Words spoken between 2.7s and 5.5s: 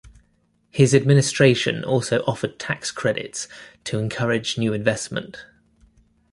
credits to encourage new investment.